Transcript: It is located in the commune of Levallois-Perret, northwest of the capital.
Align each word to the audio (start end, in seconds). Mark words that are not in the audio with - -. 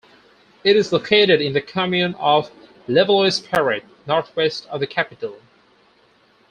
It 0.63 0.75
is 0.75 0.91
located 0.91 1.41
in 1.41 1.53
the 1.53 1.61
commune 1.61 2.15
of 2.15 2.49
Levallois-Perret, 2.87 3.83
northwest 4.07 4.65
of 4.71 4.79
the 4.79 4.87
capital. 4.87 5.37